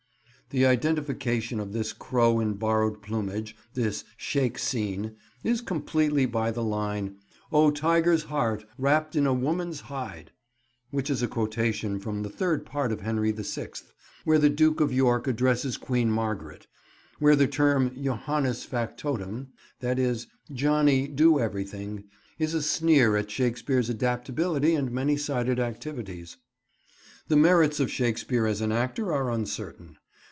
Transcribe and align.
The 0.53 0.65
identification 0.65 1.61
of 1.61 1.71
this 1.71 1.93
crow 1.93 2.41
in 2.41 2.55
borrowed 2.55 3.01
plumage, 3.01 3.55
this 3.73 4.03
"Shake 4.17 4.59
scene," 4.59 5.15
is 5.45 5.61
completed 5.61 6.29
by 6.33 6.51
the 6.51 6.61
line, 6.61 7.15
"O 7.53 7.71
tiger's 7.71 8.23
heart, 8.23 8.65
wrapp'd 8.77 9.15
in 9.15 9.25
a 9.25 9.33
woman's 9.33 9.79
hide," 9.87 10.31
which 10.89 11.09
is 11.09 11.21
a 11.23 11.27
quotation 11.29 12.01
from 12.01 12.21
the 12.21 12.29
Third 12.29 12.65
Part 12.65 12.91
of 12.91 12.99
Henry 12.99 13.31
the 13.31 13.45
Sixth, 13.45 13.93
where 14.25 14.37
the 14.37 14.49
Duke 14.49 14.81
of 14.81 14.91
York 14.91 15.25
addresses 15.25 15.77
Queen 15.77 16.11
Margaret; 16.11 16.67
while 17.19 17.37
the 17.37 17.47
term 17.47 17.89
"Johannes 18.03 18.65
factotum," 18.65 19.53
i.e. 19.81 20.15
"Johnny 20.51 21.07
Do 21.07 21.39
everything," 21.39 22.03
is 22.37 22.53
a 22.53 22.61
sneer 22.61 23.15
at 23.15 23.31
Shakespeare's 23.31 23.89
adaptability 23.89 24.75
and 24.75 24.91
many 24.91 25.15
sided 25.15 25.61
activities. 25.61 26.35
The 27.29 27.37
merits 27.37 27.79
of 27.79 27.89
Shakespeare 27.89 28.45
as 28.45 28.59
an 28.59 28.73
actor 28.73 29.13
are 29.13 29.31
uncertain. 29.31 29.95